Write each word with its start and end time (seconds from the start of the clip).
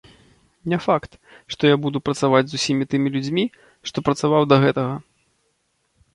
Не 0.71 0.77
факт, 0.85 1.11
што 1.55 1.61
я 1.73 1.79
буду 1.83 2.01
працаваць 2.09 2.43
з 2.49 2.57
усімі 2.61 2.89
тымі 2.95 3.13
людзьмі, 3.17 3.45
што 3.91 4.07
працаваў 4.09 4.43
да 4.55 4.61
гэтага. 4.67 4.95